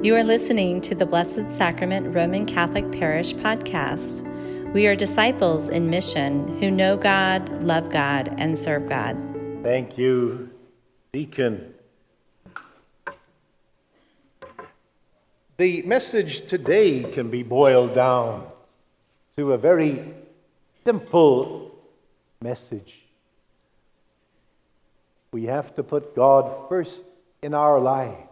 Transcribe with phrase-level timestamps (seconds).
[0.00, 4.22] You are listening to the Blessed Sacrament Roman Catholic Parish podcast.
[4.72, 9.16] We are disciples in mission who know God, love God, and serve God.
[9.64, 10.50] Thank you,
[11.12, 11.74] Deacon.
[15.56, 18.52] The message today can be boiled down
[19.36, 20.14] to a very
[20.84, 21.76] simple
[22.40, 22.94] message.
[25.32, 27.02] We have to put God first
[27.42, 28.27] in our lives.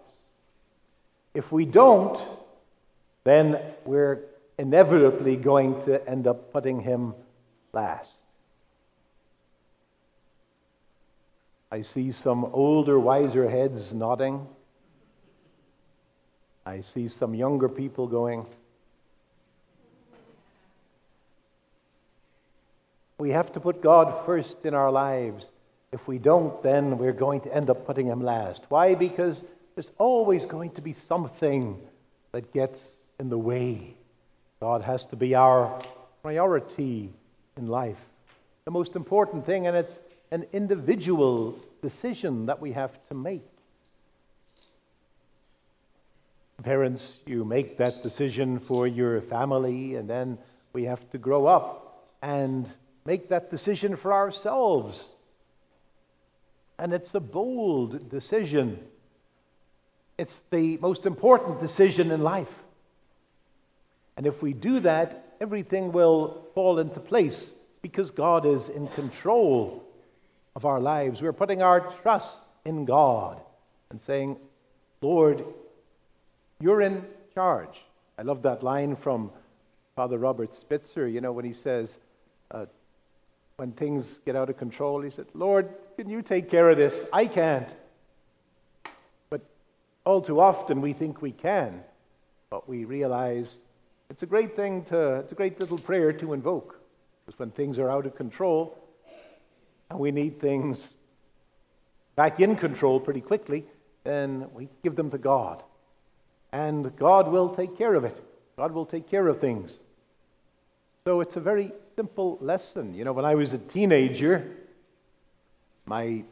[1.37, 2.19] If we don't,
[3.25, 4.25] then we're
[4.57, 7.13] inevitably going to end up putting him
[7.75, 8.11] last.
[11.71, 14.47] I see some older, wiser heads nodding.
[16.65, 18.47] I see some younger people going,
[23.19, 25.51] We have to put God first in our lives.
[25.93, 28.65] If we don't, then we're going to end up putting Him last.
[28.71, 28.95] Why?
[28.95, 29.39] Because
[29.77, 31.79] there's always going to be something
[32.33, 32.83] that gets
[33.21, 33.95] in the way.
[34.59, 35.79] God has to be our
[36.23, 37.13] priority
[37.59, 37.99] in life.
[38.65, 39.95] The most important thing, and it's
[40.31, 43.47] an individual decision that we have to make.
[46.63, 50.39] Parents, you make that decision for your family, and then
[50.73, 52.67] we have to grow up and
[53.05, 55.05] make that decision for ourselves.
[56.79, 58.81] And it's a bold decision.
[60.19, 62.53] It's the most important decision in life.
[64.17, 67.51] And if we do that, everything will fall into place
[67.83, 69.85] because God is in control
[70.55, 71.21] of our lives.
[71.21, 72.33] We're putting our trust
[72.65, 73.41] in God
[73.91, 74.39] and saying,
[75.03, 75.45] Lord,
[76.61, 77.83] you're in charge.
[78.19, 79.31] I love that line from
[79.95, 81.99] Father Robert Spitzer, you know, when he says,
[82.51, 82.67] uh,
[83.57, 86.95] when things get out of control, he said, Lord, can you take care of this?
[87.13, 87.69] I can't.
[90.07, 91.83] All too often we think we can,
[92.49, 93.53] but we realize
[94.09, 96.79] it's a great thing to, it's a great little prayer to invoke.
[97.27, 98.79] Because when things are out of control
[99.91, 100.89] and we need things
[102.15, 103.65] back in control pretty quickly,
[104.05, 105.65] then we give them to God.
[106.53, 108.17] And God will take care of it.
[108.57, 109.75] God will take care of things.
[111.05, 112.95] So it's a very simple lesson.
[112.95, 114.57] You know, when I was a teenager,
[115.85, 116.23] my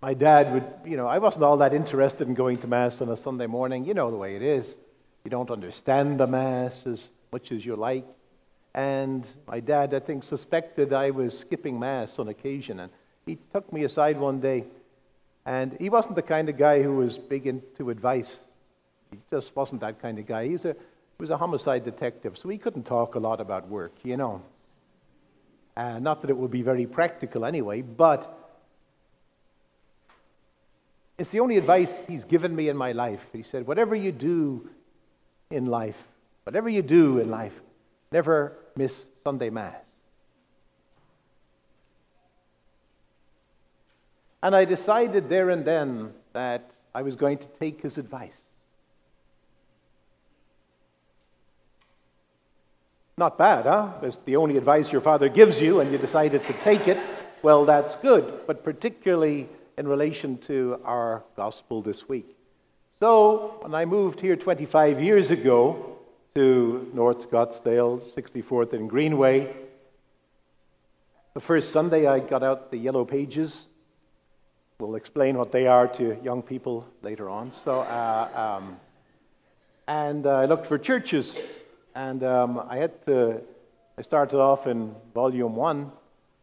[0.00, 3.08] my dad would, you know, I wasn't all that interested in going to Mass on
[3.08, 3.84] a Sunday morning.
[3.84, 4.76] You know the way it is.
[5.24, 8.04] You don't understand the Mass as much as you like.
[8.74, 12.78] And my dad, I think, suspected I was skipping Mass on occasion.
[12.80, 12.92] And
[13.26, 14.64] he took me aside one day.
[15.44, 18.38] And he wasn't the kind of guy who was big into advice.
[19.10, 20.46] He just wasn't that kind of guy.
[20.46, 23.92] He's a, he was a homicide detective, so he couldn't talk a lot about work,
[24.04, 24.42] you know.
[25.76, 28.47] Uh, not that it would be very practical anyway, but
[31.18, 33.20] it's the only advice he's given me in my life.
[33.32, 34.68] He said, Whatever you do
[35.50, 35.96] in life,
[36.44, 37.52] whatever you do in life,
[38.12, 39.74] never miss Sunday Mass.
[44.42, 48.38] And I decided there and then that I was going to take his advice.
[53.16, 53.94] Not bad, huh?
[54.02, 56.98] It's the only advice your father gives you, and you decided to take it.
[57.42, 58.42] Well, that's good.
[58.46, 62.36] But particularly in relation to our gospel this week.
[62.98, 65.98] So, when I moved here 25 years ago
[66.34, 69.54] to North Scottsdale, 64th and Greenway,
[71.34, 73.66] the first Sunday I got out the yellow pages.
[74.80, 77.52] We'll explain what they are to young people later on.
[77.64, 78.76] So, uh, um,
[79.86, 81.38] and uh, I looked for churches,
[81.94, 83.40] and um, I had to.
[83.96, 85.92] I started off in volume one,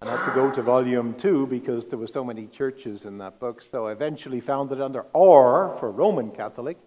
[0.01, 3.17] and I had to go to volume two because there were so many churches in
[3.19, 3.61] that book.
[3.61, 6.78] So I eventually found it under R for Roman Catholic.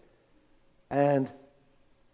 [0.90, 1.30] And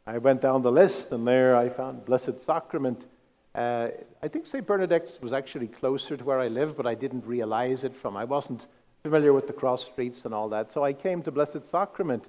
[0.06, 3.06] I went down the list, and there I found Blessed Sacrament.
[3.54, 3.88] Uh,
[4.22, 4.66] I think St.
[4.66, 8.24] Bernadette's was actually closer to where I live, but I didn't realize it from, I
[8.24, 8.66] wasn't
[9.02, 10.72] familiar with the cross streets and all that.
[10.72, 12.24] So I came to Blessed Sacrament,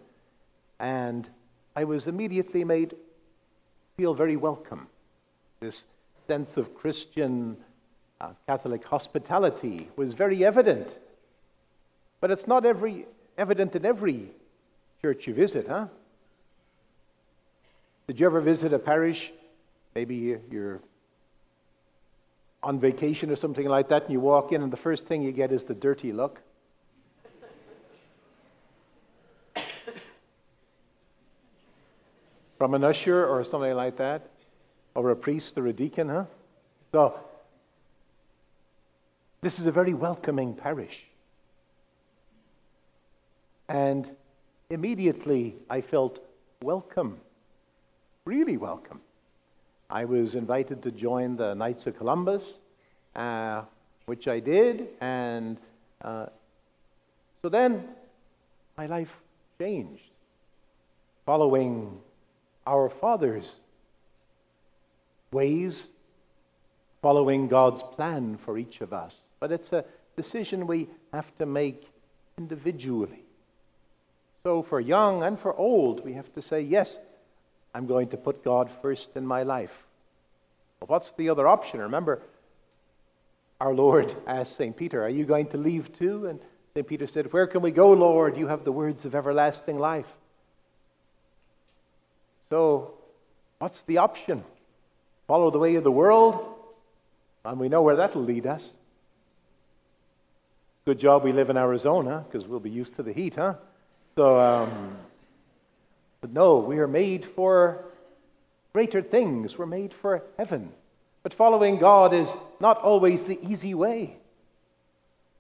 [0.80, 1.28] and
[1.76, 2.94] I was immediately made
[3.98, 4.88] feel very welcome.
[5.62, 5.86] This
[6.28, 7.56] sense of Christian
[8.22, 10.88] uh, Catholic hospitality was very evident.
[12.22, 13.06] But it's not every,
[13.38, 14.32] evident in every
[15.02, 15.88] church you visit, huh?
[18.08, 19.32] Did you ever visit a parish?
[19.96, 20.82] Maybe you're
[22.64, 25.32] on vacation or something like that, and you walk in, and the first thing you
[25.32, 26.40] get is the dirty look.
[32.58, 34.30] From an usher or something like that,
[34.96, 36.26] or a priest or a deacon, huh?
[36.92, 37.20] So
[39.42, 41.06] this is a very welcoming parish.
[43.68, 44.10] And
[44.70, 46.20] immediately I felt
[46.62, 47.20] welcome,
[48.26, 49.02] really welcome.
[49.90, 52.56] I was invited to join the Knights of Columbus,
[53.16, 53.62] uh,
[54.06, 55.58] which I did, and
[56.02, 56.28] uh,
[57.42, 57.88] so then
[58.78, 59.16] my life
[59.60, 60.02] changed.
[61.26, 62.00] Following
[62.66, 63.56] our Father's
[65.32, 65.88] ways,
[67.06, 69.16] following God's plan for each of us.
[69.40, 69.86] But it's a
[70.18, 71.88] decision we have to make
[72.36, 73.22] individually.
[74.42, 76.98] So, for young and for old, we have to say, yes,
[77.76, 79.84] I'm going to put God first in my life.
[80.80, 81.80] Well, what's the other option?
[81.82, 82.24] Remember,
[83.62, 84.76] our Lord asked St.
[84.76, 86.26] Peter, Are you going to leave too?
[86.26, 86.40] And
[86.74, 86.88] St.
[86.88, 88.36] Peter said, Where can we go, Lord?
[88.36, 90.10] You have the words of everlasting life.
[92.50, 92.96] So,
[93.60, 94.44] what's the option?
[95.28, 96.55] Follow the way of the world?
[97.46, 98.74] And we know where that'll lead us.
[100.86, 103.56] Good job we live in Arizona because we'll be used to the heat, huh?
[104.16, 104.96] So, um,
[106.22, 107.86] but no, we are made for
[108.74, 109.58] greater things.
[109.58, 110.72] We're made for heaven.
[111.24, 114.18] But following God is not always the easy way.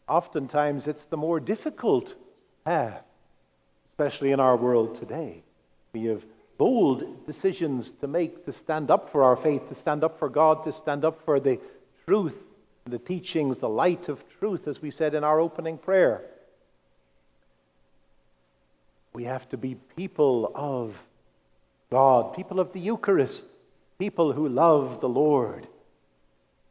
[0.07, 2.13] Oftentimes, it's the more difficult
[2.66, 3.04] path,
[3.92, 5.44] especially in our world today.
[5.94, 6.24] We have
[6.57, 10.63] bold decisions to make to stand up for our faith, to stand up for God,
[10.63, 11.60] to stand up for the
[12.07, 12.36] truth,
[12.86, 16.22] the teachings, the light of truth, as we said in our opening prayer.
[19.13, 20.96] We have to be people of
[21.90, 23.44] God, people of the Eucharist,
[23.98, 25.68] people who love the Lord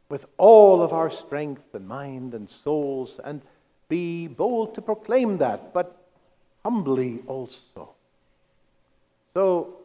[0.09, 3.41] with all of our strength and mind and souls, and
[3.89, 5.97] be bold to proclaim that, but
[6.63, 7.89] humbly also.
[9.33, 9.77] So,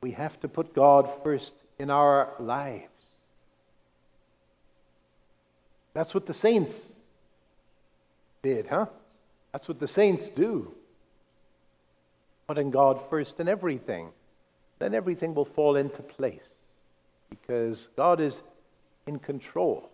[0.00, 2.93] we have to put God first in our lives.
[5.94, 6.78] That's what the saints
[8.42, 8.86] did, huh?
[9.52, 10.74] That's what the saints do.
[12.48, 14.10] Putting God first in everything.
[14.80, 16.48] Then everything will fall into place
[17.30, 18.42] because God is
[19.06, 19.88] in control.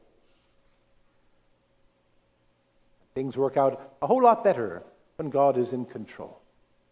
[3.15, 4.83] Things work out a whole lot better
[5.17, 6.41] when God is in control.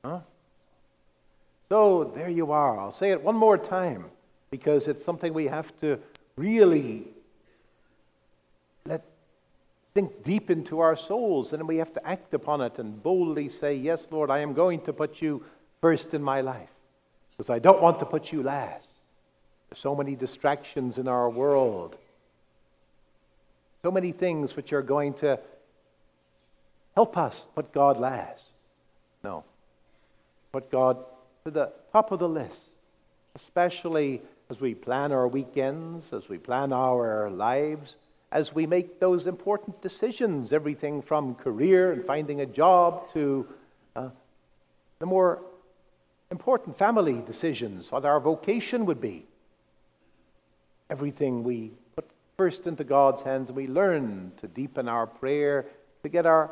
[0.05, 0.21] Huh?
[1.71, 2.79] So there you are.
[2.79, 4.07] I'll say it one more time
[4.51, 5.99] because it's something we have to
[6.37, 7.05] really
[8.89, 9.05] let
[9.95, 13.75] sink deep into our souls, and we have to act upon it and boldly say,
[13.75, 15.45] Yes, Lord, I am going to put you
[15.81, 16.71] first in my life
[17.37, 18.89] because I don't want to put you last.
[19.69, 21.97] There's so many distractions in our world,
[23.83, 25.39] so many things which are going to
[26.95, 28.45] help us put God last.
[29.23, 29.45] No.
[30.53, 30.97] Put God
[31.45, 32.59] to the top of the list,
[33.37, 37.97] especially as we plan our weekends, as we plan our lives
[38.31, 43.47] as we make those important decisions, everything from career and finding a job to
[43.97, 44.09] uh,
[44.99, 45.43] the more
[46.31, 49.25] important family decisions, what our vocation would be.
[50.91, 55.67] Everything we put first into God's hands, we learn to deepen our prayer,
[56.03, 56.51] to get our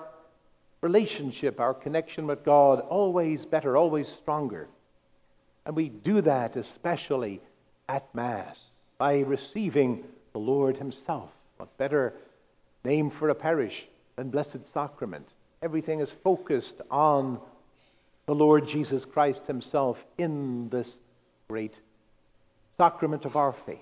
[0.80, 4.68] relationship, our connection with God always better, always stronger.
[5.66, 7.40] And we do that especially
[7.88, 8.62] at Mass
[8.96, 12.14] by receiving the Lord Himself what better
[12.84, 13.86] name for a parish
[14.16, 15.28] than Blessed Sacrament?
[15.62, 17.40] Everything is focused on
[18.26, 20.92] the Lord Jesus Christ Himself in this
[21.48, 21.74] great
[22.76, 23.78] sacrament of our faith.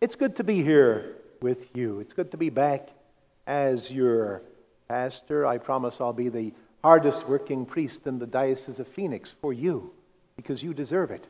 [0.00, 2.00] It's good to be here with you.
[2.00, 2.88] It's good to be back
[3.46, 4.42] as your
[4.88, 5.46] pastor.
[5.46, 9.92] I promise I'll be the hardest working priest in the Diocese of Phoenix for you
[10.36, 11.26] because you deserve it.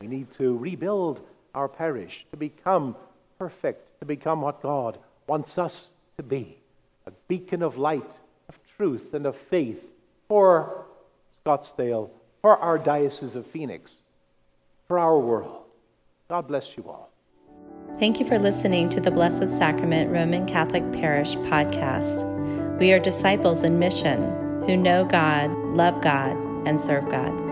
[0.00, 1.20] We need to rebuild
[1.54, 2.96] our parish to become
[3.38, 6.58] perfect to become what God wants us to be
[7.06, 8.10] a beacon of light,
[8.48, 9.82] of truth, and of faith
[10.26, 10.86] for
[11.44, 12.10] Scottsdale,
[12.40, 13.96] for our Diocese of Phoenix,
[14.88, 15.64] for our world.
[16.28, 17.10] God bless you all.
[17.98, 22.24] Thank you for listening to the Blessed Sacrament Roman Catholic Parish podcast.
[22.78, 24.22] We are disciples in mission
[24.66, 26.36] who know God, love God,
[26.66, 27.43] and serve God.